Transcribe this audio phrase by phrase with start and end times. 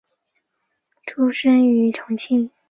[1.05, 2.49] 出生于重庆。